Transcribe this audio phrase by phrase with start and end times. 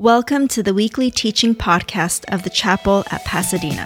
[0.00, 3.84] Welcome to the weekly teaching podcast of the chapel at Pasadena.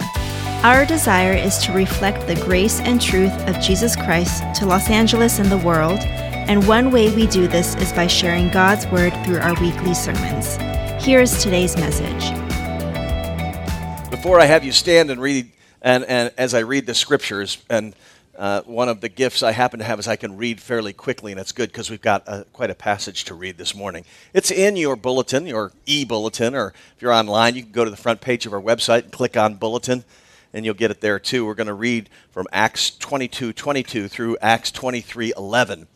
[0.63, 5.39] Our desire is to reflect the grace and truth of Jesus Christ to Los Angeles
[5.39, 9.39] and the world, and one way we do this is by sharing God's word through
[9.39, 10.55] our weekly sermons.
[11.03, 12.31] Here is today's message.
[14.09, 15.51] Before I have you stand and read,
[15.81, 17.93] and, and as I read the scriptures, and
[18.37, 21.31] uh, one of the gifts I happen to have is I can read fairly quickly,
[21.31, 24.03] and it's good because we've got a, quite a passage to read this morning.
[24.33, 27.91] It's in your bulletin, your e bulletin, or if you're online, you can go to
[27.91, 30.03] the front page of our website and click on bulletin,
[30.53, 31.45] and you'll get it there too.
[31.45, 35.87] We're going to read from Acts 22 22 through Acts 23 11.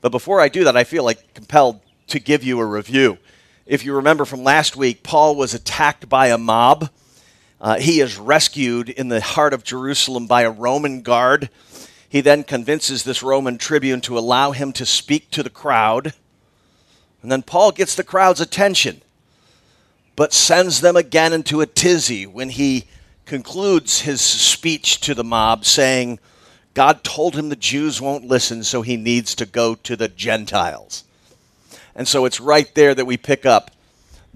[0.00, 3.18] But before I do that, I feel like compelled to give you a review.
[3.66, 6.90] If you remember from last week, Paul was attacked by a mob.
[7.60, 11.50] Uh, he is rescued in the heart of Jerusalem by a Roman guard
[12.08, 16.14] he then convinces this Roman tribune to allow him to speak to the crowd.
[17.22, 19.02] And then Paul gets the crowd's attention,
[20.16, 22.86] but sends them again into a tizzy when he
[23.26, 26.18] concludes his speech to the mob, saying,
[26.72, 31.04] God told him the Jews won't listen, so he needs to go to the Gentiles.
[31.94, 33.70] And so it's right there that we pick up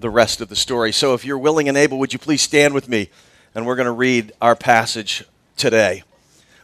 [0.03, 0.91] the rest of the story.
[0.91, 3.09] So if you're willing and able, would you please stand with me?
[3.55, 5.23] And we're going to read our passage
[5.55, 6.03] today.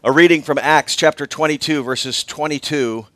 [0.04, 3.08] A reading from Acts chapter 22, verses 22,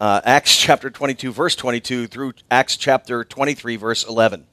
[0.00, 4.46] uh, Acts chapter 22, verse 22, through Acts chapter 23, verse 11.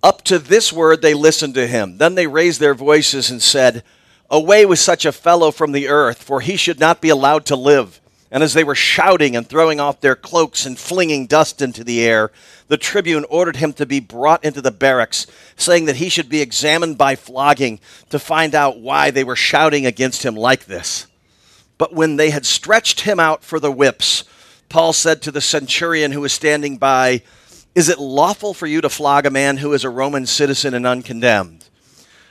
[0.00, 1.98] Up to this word they listened to him.
[1.98, 3.82] Then they raised their voices and said,
[4.30, 7.56] Away with such a fellow from the earth, for he should not be allowed to
[7.56, 8.00] live.
[8.30, 12.04] And as they were shouting and throwing off their cloaks and flinging dust into the
[12.04, 12.32] air,
[12.68, 16.40] the tribune ordered him to be brought into the barracks, saying that he should be
[16.40, 17.78] examined by flogging
[18.10, 21.06] to find out why they were shouting against him like this.
[21.78, 24.24] But when they had stretched him out for the whips,
[24.68, 27.22] Paul said to the centurion who was standing by,
[27.74, 30.86] Is it lawful for you to flog a man who is a Roman citizen and
[30.86, 31.66] uncondemned?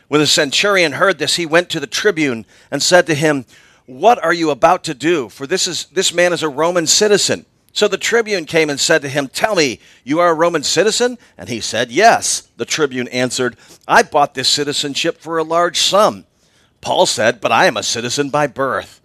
[0.08, 3.46] When the centurion heard this, he went to the tribune and said to him,
[3.86, 5.30] what are you about to do?
[5.30, 7.46] For this is this man is a Roman citizen.
[7.74, 11.18] So the tribune came and said to him, Tell me, you are a Roman citizen?
[11.38, 12.48] And he said, Yes.
[12.58, 16.26] The tribune answered, I bought this citizenship for a large sum.
[16.82, 19.02] Paul said, But I am a citizen by birth.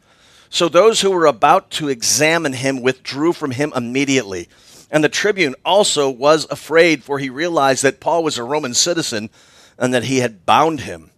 [0.50, 4.48] So those who were about to examine him withdrew from him immediately.
[4.91, 9.30] And the tribune also was afraid, for he realized that Paul was a Roman citizen
[9.78, 11.10] and that he had bound him.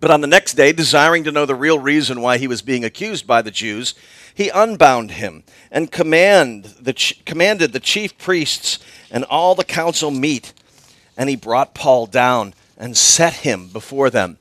[0.00, 2.84] But on the next day, desiring to know the real reason why he was being
[2.84, 3.94] accused by the Jews,
[4.34, 8.78] he unbound him and command the ch- commanded the chief priests
[9.10, 10.54] and all the council meet.
[11.18, 14.38] And he brought Paul down and set him before them.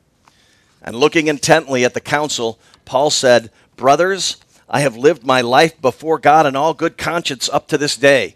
[0.82, 4.38] And looking intently at the council, Paul said, Brothers,
[4.70, 8.36] I have lived my life before God in all good conscience up to this day.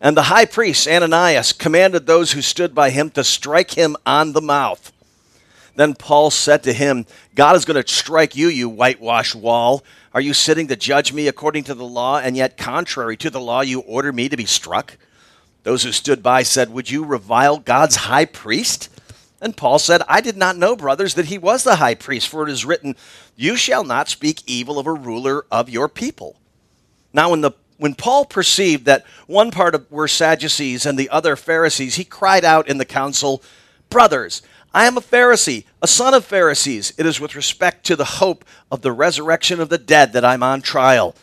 [0.00, 4.32] And the high priest, Ananias, commanded those who stood by him to strike him on
[4.32, 4.92] the mouth.
[5.76, 9.82] Then Paul said to him, God is going to strike you, you whitewashed wall.
[10.12, 13.40] Are you sitting to judge me according to the law, and yet contrary to the
[13.40, 14.96] law you order me to be struck?
[15.64, 18.88] Those who stood by said, Would you revile God's high priest?
[19.40, 22.46] And Paul said, I did not know, brothers, that he was the high priest, for
[22.46, 22.96] it is written,
[23.36, 26.36] You shall not speak evil of a ruler of your people.
[27.12, 31.96] Now, when the when Paul perceived that one part were Sadducees and the other Pharisees,
[31.96, 33.42] he cried out in the council,
[33.90, 34.42] Brothers,
[34.74, 36.92] I am a Pharisee, a son of Pharisees.
[36.98, 40.42] It is with respect to the hope of the resurrection of the dead that I'm
[40.42, 41.14] on trial.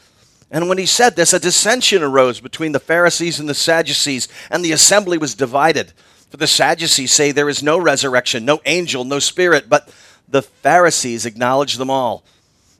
[0.49, 4.63] And when he said this, a dissension arose between the Pharisees and the Sadducees, and
[4.63, 5.91] the assembly was divided.
[6.29, 9.93] For the Sadducees say there is no resurrection, no angel, no spirit, but
[10.29, 12.23] the Pharisees acknowledge them all.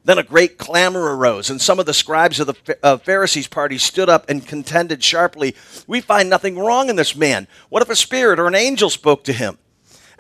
[0.06, 3.78] Then a great clamor arose, and some of the scribes of the uh, Pharisees' party
[3.78, 5.54] stood up and contended sharply
[5.86, 7.48] We find nothing wrong in this man.
[7.68, 9.58] What if a spirit or an angel spoke to him?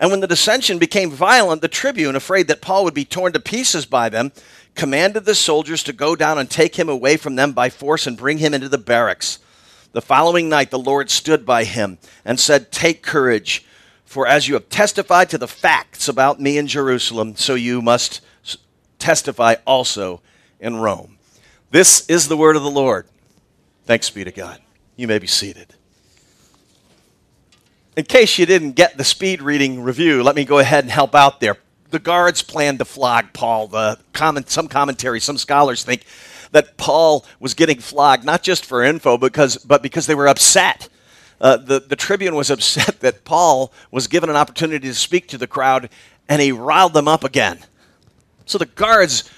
[0.02, 3.40] And when the dissension became violent, the tribune, afraid that Paul would be torn to
[3.40, 4.32] pieces by them,
[4.74, 8.18] commanded the soldiers to go down and take him away from them by force and
[8.18, 9.38] bring him into the barracks.
[9.92, 13.64] The following night, the Lord stood by him and said, Take courage,
[14.04, 18.22] for as you have testified to the facts about me in Jerusalem, so you must
[18.98, 20.22] testify also
[20.60, 21.20] in Rome.
[21.70, 23.06] This is the word of the Lord.
[23.86, 24.62] Thanks be to God.
[24.96, 25.76] You may be seated.
[27.98, 31.14] In case you didn't get the speed reading review, let me go ahead and help
[31.14, 31.58] out there.
[31.90, 33.68] The guards planned to flog Paul.
[33.68, 36.06] The comment, some commentary, some scholars think
[36.54, 40.88] that Paul was getting flogged not just for info, because, but because they were upset.
[41.42, 45.38] Uh, the, the Tribune was upset that Paul was given an opportunity to speak to
[45.38, 45.90] the crowd,
[46.30, 47.60] and he riled them up again.
[48.46, 49.30] So the guards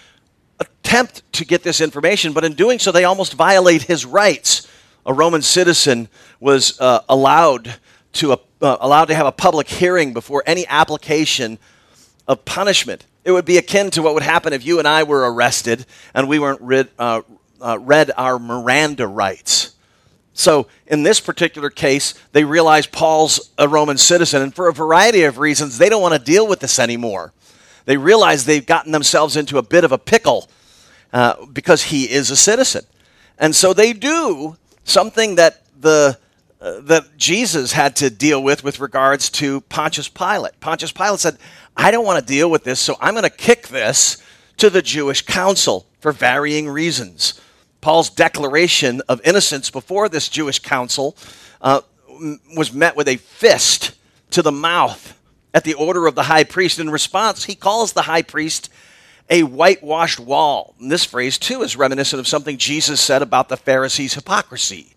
[0.60, 4.68] attempt to get this information, but in doing so, they almost violate his rights.
[5.08, 6.08] A Roman citizen
[6.40, 7.80] was uh, allowed
[8.14, 11.60] to a, uh, allowed to have a public hearing before any application
[12.28, 13.06] of punishment.
[13.24, 16.28] It would be akin to what would happen if you and I were arrested and
[16.28, 17.22] we weren't read, uh,
[17.62, 19.76] uh, read our Miranda rights.
[20.34, 25.24] So, in this particular case, they realize Paul's a Roman citizen, and for a variety
[25.24, 27.34] of reasons, they don't want to deal with this anymore.
[27.86, 30.50] They realize they've gotten themselves into a bit of a pickle
[31.12, 32.84] uh, because he is a citizen.
[33.38, 36.18] And so they do something that the
[36.64, 40.60] that Jesus had to deal with with regards to Pontius Pilate.
[40.62, 41.38] Pontius Pilate said,
[41.76, 44.18] "I don't want to deal with this, so I'm going to kick this
[44.58, 47.34] to the Jewish council for varying reasons."
[47.82, 51.18] Paul's declaration of innocence before this Jewish council
[51.60, 51.82] uh,
[52.56, 53.92] was met with a fist
[54.32, 55.20] to the mouth
[55.54, 56.80] at the order of the high priest.
[56.80, 58.70] In response, he calls the high priest
[59.30, 60.76] a whitewashed wall.
[60.80, 64.93] And this phrase, too, is reminiscent of something Jesus said about the Pharisees' hypocrisy.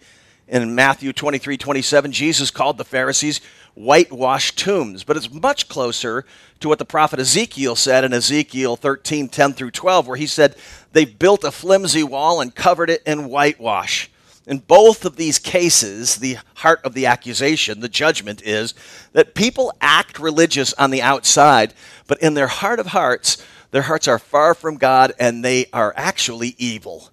[0.48, 3.40] In Matthew 23 27, Jesus called the Pharisees
[3.74, 6.24] whitewashed tombs, but it's much closer
[6.60, 10.56] to what the prophet Ezekiel said in Ezekiel 13 10 through 12, where he said,
[10.92, 14.08] They built a flimsy wall and covered it in whitewash.
[14.46, 18.74] In both of these cases, the heart of the accusation, the judgment is
[19.12, 21.74] that people act religious on the outside,
[22.06, 25.92] but in their heart of hearts, their hearts are far from God and they are
[25.96, 27.10] actually evil.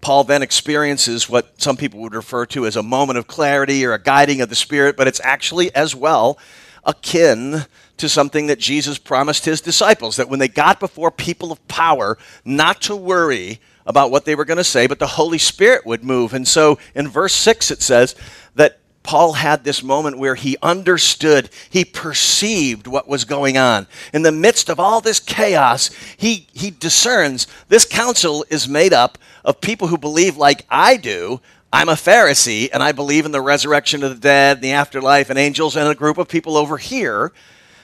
[0.00, 3.92] Paul then experiences what some people would refer to as a moment of clarity or
[3.92, 6.38] a guiding of the Spirit, but it's actually as well
[6.84, 7.66] akin
[7.98, 12.16] to something that Jesus promised his disciples that when they got before people of power,
[12.44, 16.02] not to worry about what they were going to say, but the Holy Spirit would
[16.02, 16.32] move.
[16.32, 18.14] And so in verse 6, it says
[18.54, 23.86] that Paul had this moment where he understood, he perceived what was going on.
[24.12, 29.18] In the midst of all this chaos, he, he discerns this council is made up
[29.44, 31.40] of people who believe like I do.
[31.72, 35.38] I'm a Pharisee and I believe in the resurrection of the dead, the afterlife, and
[35.38, 37.32] angels, and a group of people over here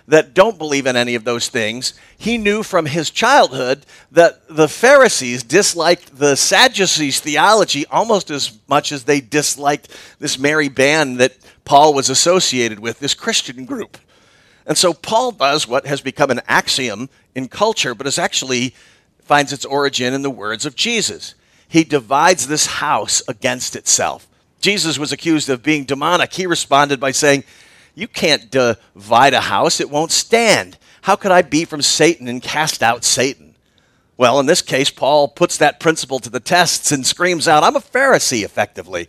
[0.09, 1.95] that don't believe in any of those things.
[2.17, 8.93] He knew from his childhood that the Pharisees disliked the Sadducees' theology almost as much
[8.93, 9.89] as they disliked
[10.19, 13.99] this merry band that Paul was associated with, this Christian group.
[14.67, 18.75] And so Paul does what has become an axiom in culture, but is actually
[19.23, 21.35] finds its origin in the words of Jesus.
[21.69, 24.29] He divides this house against itself.
[24.61, 26.33] Jesus was accused of being demonic.
[26.33, 27.45] He responded by saying,
[27.97, 30.79] you can't divide a house, it won't stand.
[31.03, 33.57] How could I be from Satan and cast out Satan?
[34.19, 37.77] Well, in this case, Paul puts that principle to the tests and screams out, I'm
[37.77, 39.09] a Pharisee, effectively.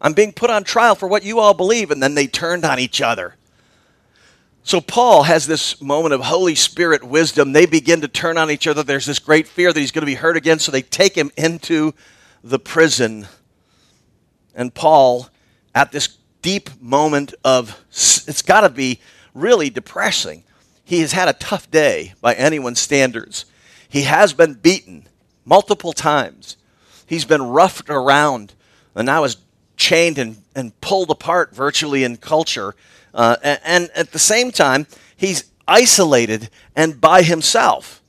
[0.00, 1.90] I'm being put on trial for what you all believe.
[1.90, 3.34] And then they turned on each other.
[4.62, 7.52] So Paul has this moment of Holy Spirit wisdom.
[7.52, 8.82] They begin to turn on each other.
[8.82, 10.58] There's this great fear that he's going to be hurt again.
[10.58, 11.94] So they take him into
[12.44, 13.26] the prison.
[14.54, 15.28] And Paul,
[15.74, 16.17] at this
[16.48, 18.98] deep moment of, it's got to be
[19.34, 20.42] really depressing.
[20.82, 23.44] He has had a tough day by anyone's standards.
[23.86, 25.06] He has been beaten
[25.44, 26.56] multiple times.
[27.04, 28.54] He's been roughed around
[28.94, 29.36] and now is
[29.76, 32.74] chained and, and pulled apart virtually in culture.
[33.12, 34.86] Uh, and, and at the same time,
[35.18, 38.00] he's isolated and by himself.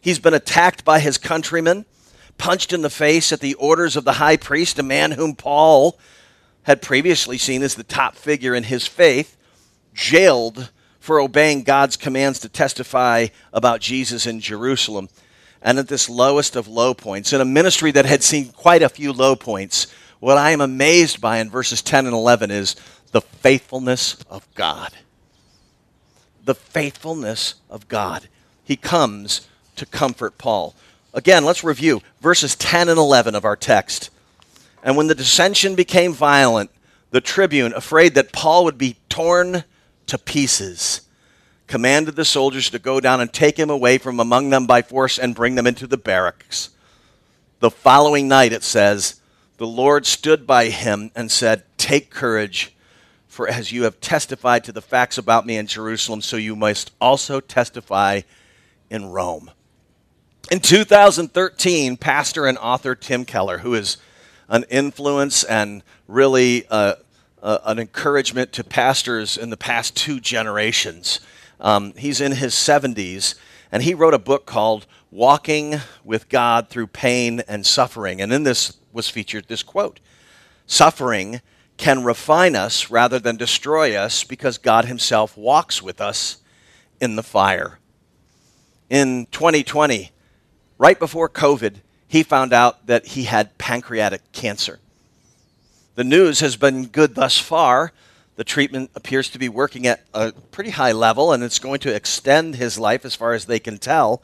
[0.00, 1.84] He's been attacked by his countrymen,
[2.38, 5.98] punched in the face at the orders of the high priest, a man whom Paul
[6.64, 9.36] had previously seen as the top figure in his faith,
[9.94, 15.08] jailed for obeying God's commands to testify about Jesus in Jerusalem.
[15.62, 18.88] And at this lowest of low points, in a ministry that had seen quite a
[18.88, 19.86] few low points,
[20.20, 22.76] what I am amazed by in verses 10 and 11 is
[23.12, 24.92] the faithfulness of God.
[26.44, 28.28] The faithfulness of God.
[28.64, 30.74] He comes to comfort Paul.
[31.12, 34.10] Again, let's review verses 10 and 11 of our text.
[34.84, 36.70] And when the dissension became violent,
[37.10, 39.64] the tribune, afraid that Paul would be torn
[40.06, 41.08] to pieces,
[41.66, 45.18] commanded the soldiers to go down and take him away from among them by force
[45.18, 46.70] and bring them into the barracks.
[47.60, 49.20] The following night, it says,
[49.56, 52.74] the Lord stood by him and said, Take courage,
[53.26, 56.90] for as you have testified to the facts about me in Jerusalem, so you must
[57.00, 58.22] also testify
[58.90, 59.50] in Rome.
[60.50, 63.96] In 2013, pastor and author Tim Keller, who is
[64.48, 66.94] an influence and really uh,
[67.42, 71.20] uh, an encouragement to pastors in the past two generations.
[71.60, 73.34] Um, he's in his 70s,
[73.70, 78.20] and he wrote a book called Walking with God Through Pain and Suffering.
[78.20, 80.00] And in this was featured this quote
[80.66, 81.40] Suffering
[81.76, 86.38] can refine us rather than destroy us because God Himself walks with us
[87.00, 87.78] in the fire.
[88.88, 90.12] In 2020,
[90.78, 91.76] right before COVID,
[92.14, 94.78] he found out that he had pancreatic cancer.
[95.96, 97.90] The news has been good thus far
[98.36, 101.94] The treatment appears to be working at a pretty high level, and it's going to
[101.94, 104.22] extend his life as far as they can tell.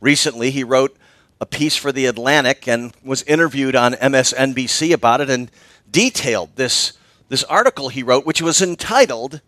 [0.00, 0.96] Recently, he wrote
[1.40, 5.48] a piece for The Atlantic and was interviewed on MSNBC about it and
[5.88, 6.94] detailed this,
[7.28, 9.42] this article he wrote, which was entitled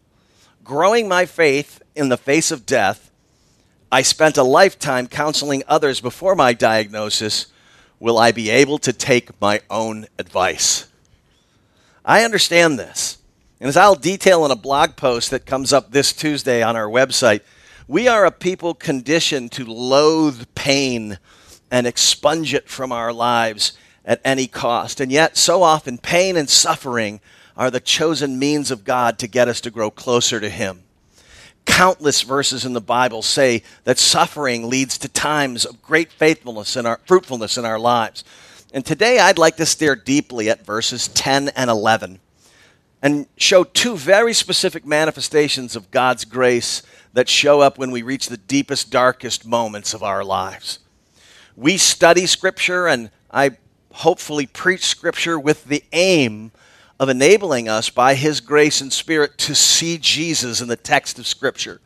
[0.62, 3.10] Growing My Faith in the Face of Death.
[3.90, 7.46] I spent a lifetime counseling others before my diagnosis.
[8.00, 10.88] Will I be able to take my own advice?
[12.02, 13.18] I understand this.
[13.60, 16.88] And as I'll detail in a blog post that comes up this Tuesday on our
[16.88, 17.42] website,
[17.86, 21.18] we are a people conditioned to loathe pain
[21.70, 24.98] and expunge it from our lives at any cost.
[24.98, 27.20] And yet, so often, pain and suffering
[27.54, 30.84] are the chosen means of God to get us to grow closer to Him.
[31.70, 36.86] Countless verses in the Bible say that suffering leads to times of great faithfulness and
[37.06, 38.24] fruitfulness in our lives.
[38.72, 42.20] And today I'd like to stare deeply at verses 10 and 11
[43.02, 48.28] and show two very specific manifestations of God's grace that show up when we reach
[48.28, 50.80] the deepest, darkest moments of our lives.
[51.56, 53.56] We study Scripture, and I
[53.92, 56.52] hopefully preach Scripture with the aim
[57.00, 61.26] of enabling us by His grace and Spirit to see Jesus in the text of
[61.26, 61.80] Scripture.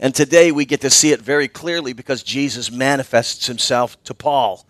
[0.00, 4.66] And today we get to see it very clearly because Jesus manifests Himself to Paul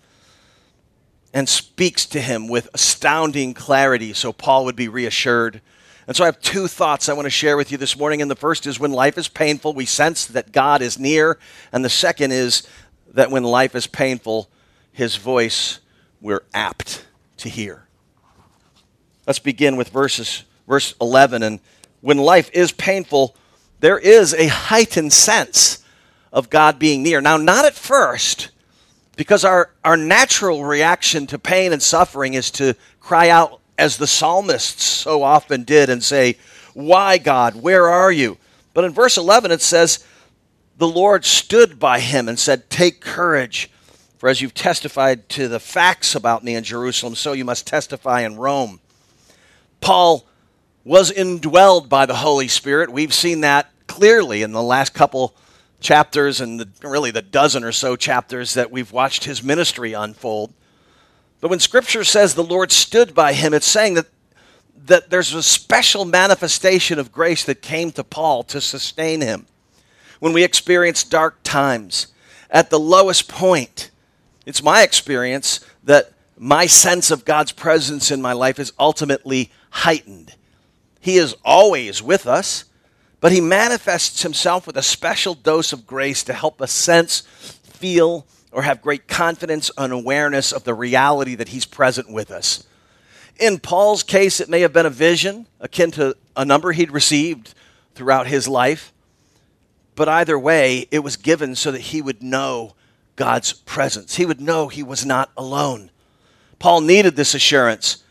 [1.32, 5.60] and speaks to him with astounding clarity so Paul would be reassured.
[6.06, 8.22] And so I have two thoughts I want to share with you this morning.
[8.22, 11.38] And the first is when life is painful, we sense that God is near.
[11.70, 12.66] And the second is
[13.12, 14.48] that when life is painful,
[14.90, 15.80] his voice
[16.20, 17.06] we're apt
[17.36, 17.87] to hear.
[19.28, 21.60] Let's begin with verses verse 11 and
[22.00, 23.36] when life is painful,
[23.80, 25.84] there is a heightened sense
[26.32, 27.20] of God being near.
[27.20, 28.48] Now not at first,
[29.18, 34.06] because our, our natural reaction to pain and suffering is to cry out, as the
[34.06, 36.38] psalmists so often did, and say,
[36.72, 38.38] Why, God, where are you?
[38.72, 40.06] But in verse 11, it says,
[40.78, 43.70] The Lord stood by him and said, Take courage,
[44.16, 48.22] for as you've testified to the facts about me in Jerusalem, so you must testify
[48.22, 48.80] in Rome.
[49.80, 50.26] Paul
[50.84, 52.90] was indwelled by the Holy Spirit.
[52.90, 55.34] We've seen that clearly in the last couple
[55.80, 60.52] chapters and the, really the dozen or so chapters that we've watched his ministry unfold.
[61.40, 64.06] But when scripture says the Lord stood by him, it's saying that,
[64.86, 69.46] that there's a special manifestation of grace that came to Paul to sustain him.
[70.20, 72.08] When we experience dark times,
[72.50, 73.90] at the lowest point,
[74.46, 80.34] it's my experience that my sense of God's presence in my life is ultimately heightened.
[81.00, 82.64] He is always with us.
[83.20, 87.20] But he manifests himself with a special dose of grace to help us sense,
[87.64, 92.64] feel, or have great confidence and awareness of the reality that he's present with us.
[93.38, 97.54] In Paul's case, it may have been a vision akin to a number he'd received
[97.94, 98.92] throughout his life.
[99.94, 102.74] But either way, it was given so that he would know
[103.16, 104.14] God's presence.
[104.14, 105.90] He would know he was not alone.
[106.58, 108.02] Paul needed this assurance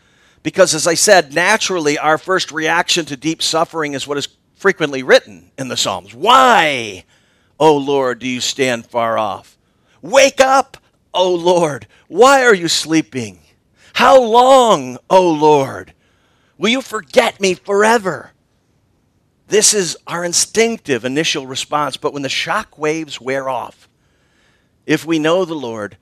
[0.42, 5.02] because, as I said, naturally our first reaction to deep suffering is what is frequently
[5.02, 6.14] written in the Psalms.
[6.14, 7.04] Why,
[7.60, 9.56] O Lord, do you stand far off?
[10.02, 10.76] Wake up,
[11.12, 11.86] O Lord.
[12.08, 13.40] Why are you sleeping?
[13.94, 15.92] How long, O Lord?
[16.56, 18.32] Will you forget me forever?
[19.48, 23.88] This is our instinctive initial response, but when the shock waves wear off,
[24.86, 25.96] if we know the Lord,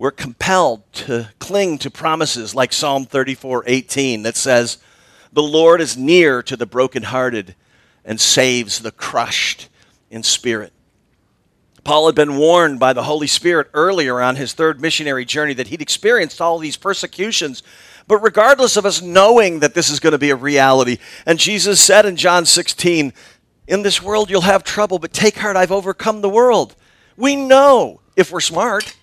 [0.00, 4.78] we're compelled to cling to promises like Psalm 34 18 that says,
[5.30, 7.54] The Lord is near to the brokenhearted
[8.02, 9.68] and saves the crushed
[10.10, 10.72] in spirit.
[11.84, 15.66] Paul had been warned by the Holy Spirit earlier on his third missionary journey that
[15.66, 17.62] he'd experienced all these persecutions.
[18.08, 21.78] But regardless of us knowing that this is going to be a reality, and Jesus
[21.78, 23.12] said in John 16,
[23.68, 26.74] In this world you'll have trouble, but take heart, I've overcome the world.
[27.18, 28.96] We know if we're smart.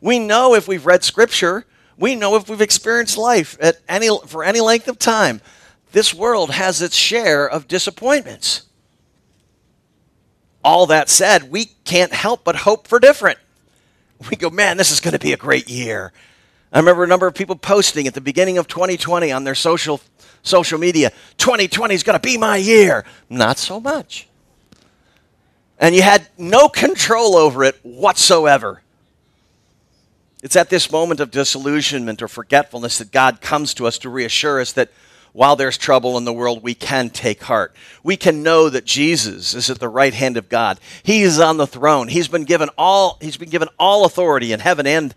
[0.00, 1.64] We know if we've read Scripture.
[1.96, 5.40] We know if we've experienced life at any, for any length of time
[5.92, 8.62] this world has its share of disappointments.
[10.62, 13.38] All that said, we can't help but hope for different.
[14.28, 16.12] We go, man, this is going to be a great year.
[16.72, 20.00] I remember a number of people posting at the beginning of 2020 on their social
[20.42, 23.04] social media, 2020 is going to be my year.
[23.28, 24.28] Not so much.
[25.78, 28.82] And you had no control over it whatsoever.
[30.42, 34.60] It's at this moment of disillusionment or forgetfulness that God comes to us to reassure
[34.60, 34.90] us that
[35.32, 37.74] while there's trouble in the world, we can take heart.
[38.02, 40.80] We can know that Jesus is at the right hand of God.
[41.02, 42.08] He is on the throne.
[42.08, 45.14] He's been given all, he's been given all authority in heaven and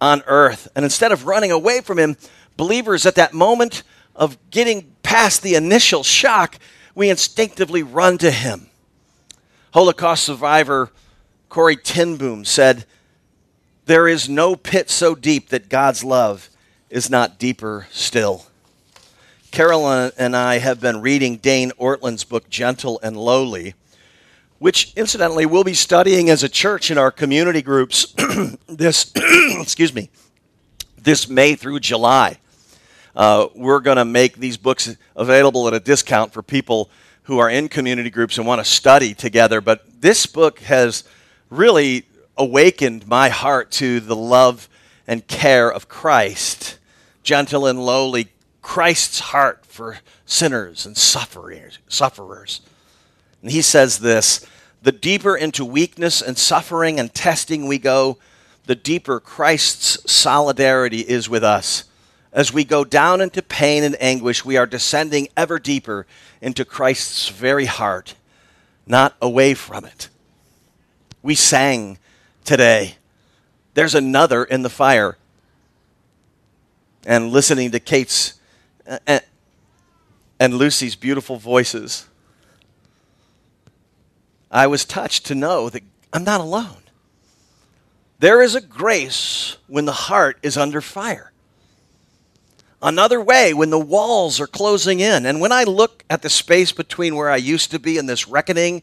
[0.00, 0.68] on earth.
[0.74, 2.16] And instead of running away from him,
[2.56, 3.82] believers at that moment
[4.16, 6.58] of getting past the initial shock,
[6.94, 8.68] we instinctively run to Him.
[9.72, 10.90] Holocaust survivor
[11.48, 12.86] Corrie ten Boom said,
[13.86, 16.48] There is no pit so deep that God's love
[16.88, 18.46] is not deeper still.
[19.50, 23.74] Carolyn and I have been reading Dane Ortlund's book, Gentle and Lowly,
[24.60, 28.14] which incidentally we'll be studying as a church in our community groups
[28.68, 30.10] this, excuse me,
[30.96, 32.38] this May through July.
[33.16, 36.88] Uh, we're going to make these books available at a discount for people
[37.24, 39.60] who are in community groups and want to study together.
[39.60, 41.02] But this book has
[41.50, 44.68] really awakened my heart to the love
[45.06, 46.78] and care of Christ,
[47.22, 48.28] gentle and lowly,
[48.62, 51.78] Christ's heart for sinners and sufferers.
[51.88, 52.60] sufferers.
[53.42, 54.46] And he says this
[54.82, 58.18] the deeper into weakness and suffering and testing we go,
[58.66, 61.84] the deeper Christ's solidarity is with us.
[62.32, 66.06] As we go down into pain and anguish, we are descending ever deeper
[66.40, 68.14] into Christ's very heart,
[68.86, 70.08] not away from it.
[71.22, 71.98] We sang
[72.44, 72.96] today,
[73.74, 75.16] There's another in the fire.
[77.06, 78.34] And listening to Kate's
[78.86, 79.20] uh, uh,
[80.38, 82.06] and Lucy's beautiful voices,
[84.50, 85.82] I was touched to know that
[86.12, 86.82] I'm not alone.
[88.18, 91.32] There is a grace when the heart is under fire
[92.82, 95.24] another way when the walls are closing in.
[95.24, 98.28] And when I look at the space between where I used to be and this
[98.28, 98.82] reckoning,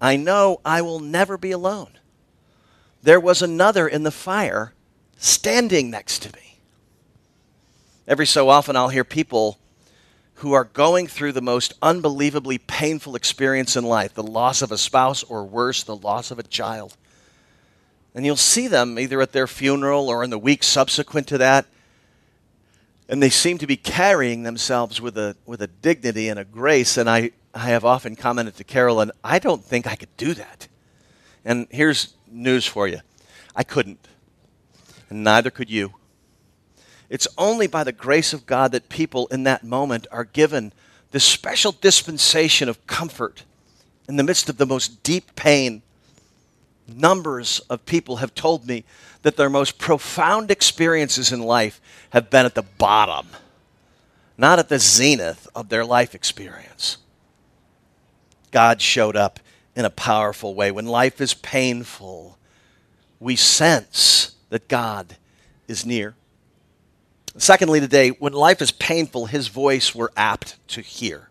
[0.00, 1.98] I know I will never be alone.
[3.02, 4.74] There was another in the fire
[5.16, 6.58] standing next to me.
[8.06, 9.58] Every so often, I'll hear people
[10.36, 14.78] who are going through the most unbelievably painful experience in life the loss of a
[14.78, 16.96] spouse, or worse, the loss of a child.
[18.14, 21.66] And you'll see them either at their funeral or in the week subsequent to that
[23.12, 26.96] and they seem to be carrying themselves with a, with a dignity and a grace.
[26.96, 30.66] And I, I have often commented to Carolyn, I don't think I could do that.
[31.44, 33.00] And here's news for you
[33.54, 34.08] I couldn't,
[35.10, 35.94] and neither could you.
[37.10, 40.72] It's only by the grace of God that people in that moment are given
[41.10, 43.44] this special dispensation of comfort
[44.08, 45.82] in the midst of the most deep pain.
[46.88, 48.84] Numbers of people have told me
[49.22, 53.28] that their most profound experiences in life have been at the bottom,
[54.38, 56.96] not at the zenith of their life experience.
[58.50, 59.38] God showed up
[59.74, 60.70] in a powerful way.
[60.70, 62.38] When life is painful,
[63.20, 65.16] we sense that God
[65.68, 66.14] is near.
[67.36, 71.30] Secondly, today, when life is painful, his voice we're apt to hear.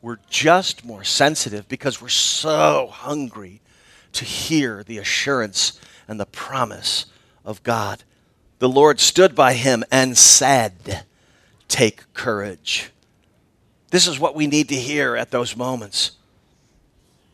[0.00, 3.60] We're just more sensitive because we're so hungry
[4.12, 7.06] to hear the assurance and the promise
[7.44, 8.04] of God.
[8.60, 11.04] The Lord stood by him and said,
[11.66, 12.90] Take courage.
[13.90, 16.12] This is what we need to hear at those moments.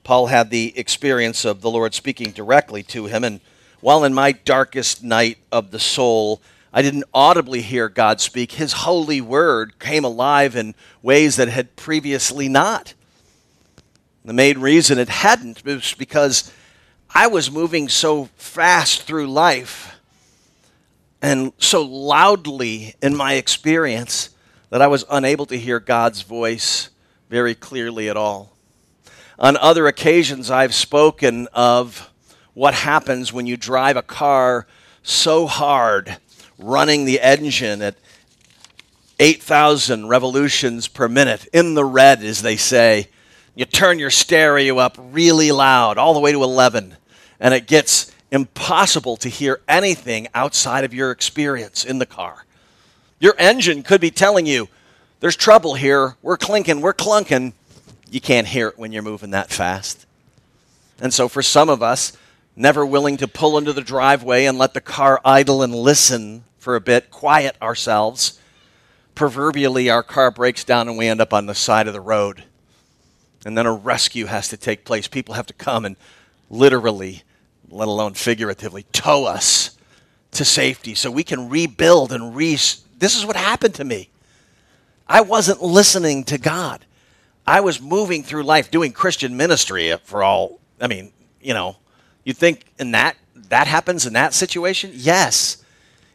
[0.04, 3.40] Paul had the experience of the Lord speaking directly to him, and
[3.80, 6.40] while in my darkest night of the soul,
[6.72, 11.76] I didn't audibly hear God speak, his holy word came alive in ways that had
[11.76, 12.94] previously not.
[14.24, 16.52] The main reason it hadn't was because
[17.14, 19.96] I was moving so fast through life
[21.22, 24.30] and so loudly in my experience
[24.70, 26.90] that I was unable to hear God's voice
[27.30, 28.53] very clearly at all.
[29.38, 32.10] On other occasions, I've spoken of
[32.54, 34.66] what happens when you drive a car
[35.02, 36.18] so hard,
[36.58, 37.96] running the engine at
[39.18, 43.08] 8,000 revolutions per minute, in the red, as they say.
[43.54, 46.96] You turn your stereo up really loud, all the way to 11
[47.40, 52.44] and it gets impossible to hear anything outside of your experience in the car.
[53.20, 54.68] Your engine could be telling you,
[55.20, 57.52] there's trouble here, we're clinking, we're clunking.
[58.10, 60.06] You can't hear it when you're moving that fast.
[61.00, 62.16] And so, for some of us,
[62.56, 66.76] never willing to pull into the driveway and let the car idle and listen for
[66.76, 68.38] a bit, quiet ourselves,
[69.14, 72.44] proverbially our car breaks down and we end up on the side of the road.
[73.44, 75.06] And then a rescue has to take place.
[75.06, 75.96] People have to come and
[76.48, 77.22] literally,
[77.68, 79.76] let alone figuratively, tow us
[80.32, 82.52] to safety so we can rebuild and re.
[82.52, 84.08] This is what happened to me.
[85.06, 86.86] I wasn't listening to God.
[87.46, 90.58] I was moving through life doing Christian ministry for all.
[90.80, 91.76] I mean, you know,
[92.24, 93.16] you think in that
[93.48, 94.90] that happens in that situation?
[94.94, 95.62] Yes.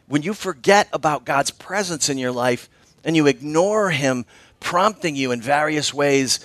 [0.08, 2.68] When you forget about God's presence in your life
[3.04, 4.26] and you ignore him
[4.58, 6.40] prompting you in various ways,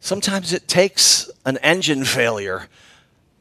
[0.00, 2.68] sometimes it takes an engine failure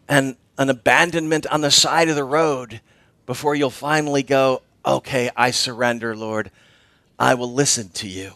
[0.07, 2.81] and an abandonment on the side of the road
[3.25, 6.51] before you'll finally go, okay, I surrender, Lord.
[7.17, 8.33] I will listen to you.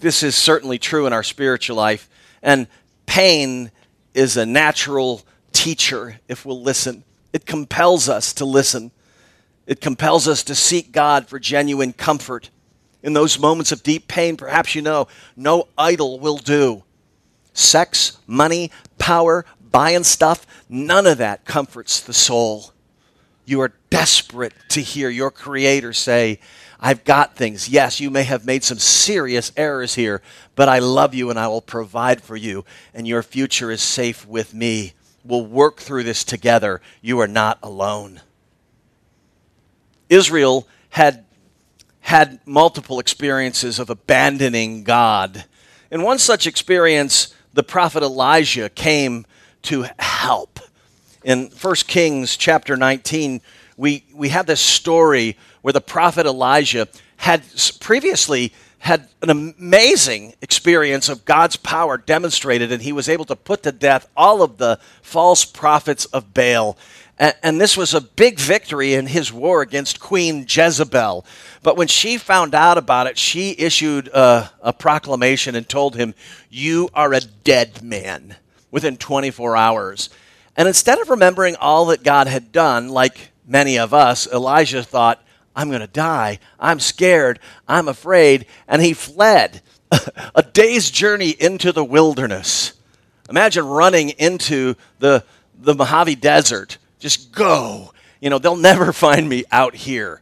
[0.00, 2.08] This is certainly true in our spiritual life.
[2.42, 2.66] And
[3.06, 3.70] pain
[4.14, 7.04] is a natural teacher if we'll listen.
[7.32, 8.90] It compels us to listen.
[9.66, 12.50] It compels us to seek God for genuine comfort.
[13.02, 16.82] In those moments of deep pain, perhaps you know, no idol will do.
[17.52, 22.72] Sex, money, power, buying stuff, none of that comforts the soul.
[23.44, 26.40] You are desperate to hear your Creator say,
[26.78, 27.68] I've got things.
[27.68, 30.22] Yes, you may have made some serious errors here,
[30.54, 34.26] but I love you and I will provide for you, and your future is safe
[34.26, 34.92] with me.
[35.24, 36.80] We'll work through this together.
[37.00, 38.20] You are not alone.
[40.08, 41.24] Israel had
[42.00, 45.44] had multiple experiences of abandoning God.
[45.90, 49.26] In one such experience, the prophet Elijah came
[49.62, 50.60] to help.
[51.24, 53.40] In 1 Kings chapter 19,
[53.76, 57.42] we, we have this story where the prophet Elijah had
[57.80, 63.64] previously had an amazing experience of God's power demonstrated, and he was able to put
[63.64, 66.78] to death all of the false prophets of Baal.
[67.18, 71.26] And, this was a big victory in his war against Queen Jezebel.
[71.64, 76.14] But when she found out about it, she issued a, a proclamation and told him,
[76.48, 78.36] You are a dead man
[78.70, 80.10] within 24 hours.
[80.56, 85.20] And instead of remembering all that God had done, like many of us, Elijah thought,
[85.56, 86.38] I'm going to die.
[86.60, 87.40] I'm scared.
[87.66, 88.44] I'm afraid.
[88.68, 89.62] And he fled
[90.34, 92.74] a day's journey into the wilderness.
[93.30, 95.24] Imagine running into the,
[95.58, 96.76] the Mojave Desert.
[96.98, 97.92] Just go.
[98.20, 100.20] You know, they'll never find me out here.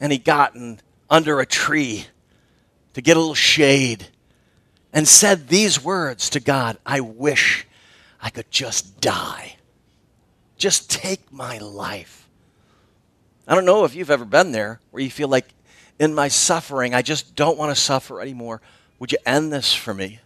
[0.00, 0.54] And he got
[1.10, 2.06] under a tree
[2.92, 4.08] to get a little shade
[4.92, 7.66] and said these words to God I wish
[8.20, 9.56] I could just die.
[10.56, 12.17] Just take my life.
[13.48, 15.46] I don't know if you've ever been there where you feel like,
[15.98, 18.60] in my suffering, I just don't want to suffer anymore.
[19.00, 20.20] Would you end this for me?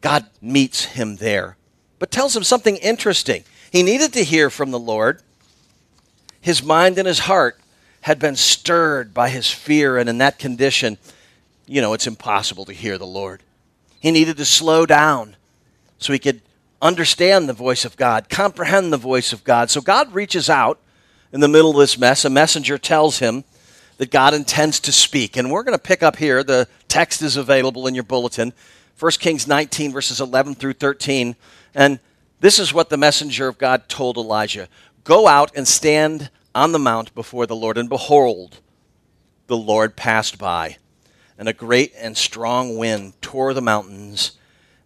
[0.00, 1.56] God meets him there,
[1.98, 3.44] but tells him something interesting.
[3.70, 5.22] He needed to hear from the Lord.
[6.40, 7.60] His mind and his heart
[8.00, 10.96] had been stirred by his fear, and in that condition,
[11.66, 13.42] you know, it's impossible to hear the Lord.
[14.00, 15.36] He needed to slow down
[15.98, 16.40] so he could
[16.80, 19.70] understand the voice of God, comprehend the voice of God.
[19.70, 20.80] So God reaches out
[21.32, 23.44] in the middle of this mess, a messenger tells him
[23.98, 25.36] that God intends to speak.
[25.36, 26.42] And we're going to pick up here.
[26.42, 28.52] The text is available in your bulletin
[29.00, 31.34] 1 Kings 19, verses 11 through 13.
[31.74, 32.00] And
[32.40, 34.68] this is what the messenger of God told Elijah
[35.04, 37.78] Go out and stand on the mount before the Lord.
[37.78, 38.60] And behold,
[39.46, 40.76] the Lord passed by,
[41.38, 44.32] and a great and strong wind tore the mountains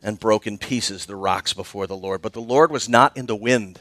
[0.00, 2.22] and broke in pieces the rocks before the Lord.
[2.22, 3.80] But the Lord was not in the wind.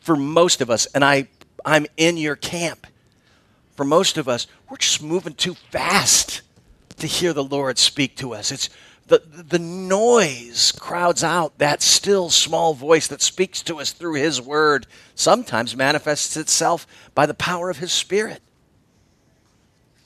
[0.00, 1.28] For most of us, and I,
[1.64, 2.86] I'm in your camp,
[3.76, 6.42] for most of us, we're just moving too fast
[6.98, 8.52] to hear the Lord speak to us.
[8.52, 8.68] It's
[9.06, 14.40] the, the noise crowds out that still small voice that speaks to us through His
[14.40, 18.40] Word, sometimes manifests itself by the power of His Spirit.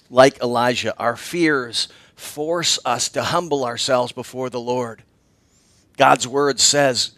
[0.08, 5.02] Like Elijah, our fears force us to humble ourselves before the Lord.
[5.96, 7.12] God's Word says,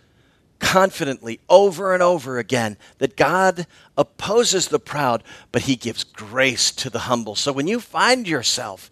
[0.66, 6.90] confidently over and over again that God opposes the proud, but he gives grace to
[6.90, 7.36] the humble.
[7.36, 8.90] So when you find yourself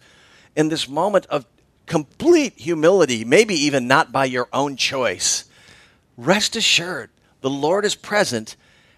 [0.55, 1.45] in this moment of
[1.85, 5.49] complete humility, maybe even not by your own choice,
[6.15, 7.09] rest assured
[7.41, 8.55] the Lord is present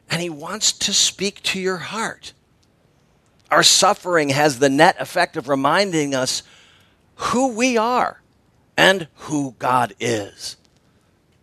[0.07, 2.33] and he wants to speak to your heart.
[3.49, 6.43] Our suffering has the net effect of reminding us
[7.15, 8.21] who we are
[8.77, 10.56] and who God is.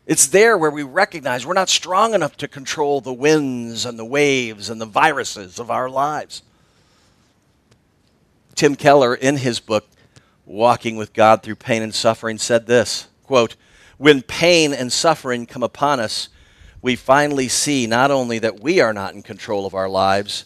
[0.07, 4.05] It's there where we recognize we're not strong enough to control the winds and the
[4.05, 6.43] waves and the viruses of our lives.
[8.55, 9.89] Tim Keller, in his book,
[10.47, 13.57] Walking with God Through Pain and Suffering, said this quote,
[13.97, 16.29] When pain and suffering come upon us,
[16.83, 20.45] we finally see not only that we are not in control of our lives,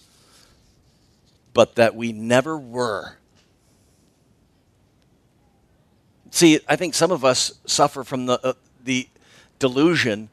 [1.53, 3.17] but that we never were.
[6.31, 8.53] See, I think some of us suffer from the, uh,
[8.85, 9.09] the
[9.59, 10.31] delusion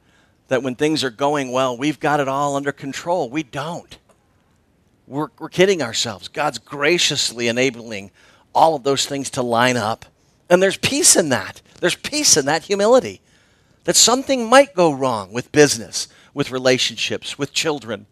[0.48, 3.30] that when things are going well, we've got it all under control.
[3.30, 3.98] We don't.
[5.08, 6.28] We're, we're kidding ourselves.
[6.28, 8.12] God's graciously enabling
[8.54, 10.06] all of those things to line up.
[10.50, 11.62] And there's peace in that.
[11.80, 13.22] There's peace in that humility.
[13.84, 18.08] That something might go wrong with business, with relationships, with children.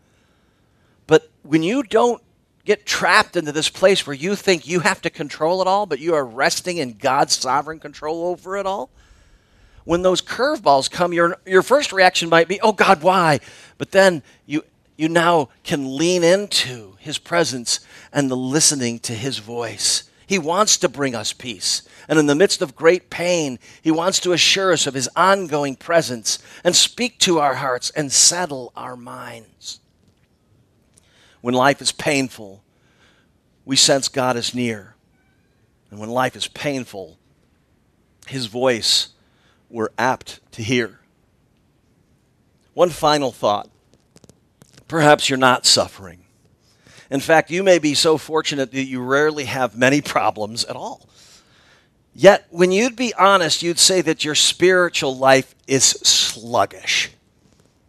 [1.08, 2.22] But when you don't
[2.66, 6.00] get trapped into this place where you think you have to control it all, but
[6.00, 8.90] you are resting in God's sovereign control over it all,
[9.86, 13.40] when those curveballs come, your, your first reaction might be, oh God, why?
[13.78, 14.64] But then you,
[14.96, 17.80] you now can lean into His presence
[18.12, 20.04] and the listening to His voice.
[20.26, 21.82] He wants to bring us peace.
[22.08, 25.76] And in the midst of great pain, He wants to assure us of His ongoing
[25.76, 29.80] presence and speak to our hearts and settle our minds.
[31.42, 32.64] When life is painful,
[33.66, 34.96] we sense God is near.
[35.92, 37.18] And when life is painful,
[38.28, 39.13] His voice
[39.74, 41.00] we're apt to hear.
[42.74, 43.70] One final thought.
[44.88, 46.20] Perhaps you're not suffering.
[47.10, 51.08] In fact, you may be so fortunate that you rarely have many problems at all.
[52.16, 57.12] Yet, when you'd be honest, you'd say that your spiritual life is sluggish,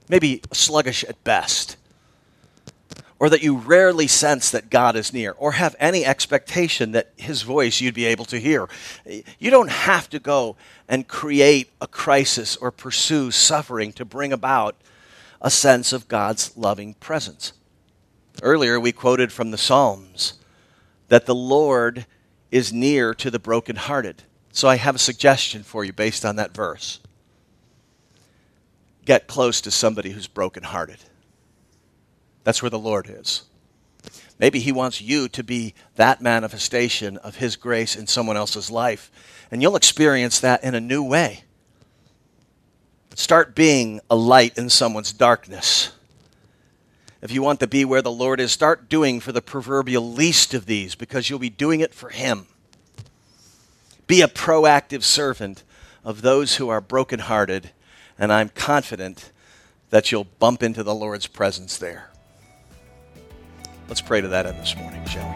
[0.09, 1.77] maybe sluggish at best,
[3.25, 7.41] or that you rarely sense that God is near, or have any expectation that His
[7.41, 8.69] voice you'd be able to hear.
[9.39, 10.57] You don't have to go
[10.91, 14.77] and create a crisis or pursue suffering to bring about
[15.41, 17.55] a sense of God's loving presence.
[18.43, 20.35] Earlier, we quoted from the Psalms
[21.09, 22.05] that the Lord
[22.51, 24.25] is near to the brokenhearted.
[24.53, 27.01] So I have a suggestion for you based on that verse.
[29.07, 30.99] Get close to somebody who's brokenhearted.
[32.45, 33.43] That's where the Lord is.
[34.39, 39.11] Maybe He wants you to be that manifestation of His grace in someone else's life,
[39.51, 41.45] and you'll experience that in a new way.
[43.15, 45.93] Start being a light in someone's darkness.
[47.23, 50.53] If you want to be where the Lord is, start doing for the proverbial least
[50.53, 52.47] of these because you'll be doing it for Him.
[54.07, 55.63] Be a proactive servant
[56.05, 57.71] of those who are brokenhearted,
[58.19, 59.31] and I'm confident
[59.89, 62.11] that you'll bump into the Lord's presence there.
[63.89, 65.35] Let's pray to that end this morning, shall we?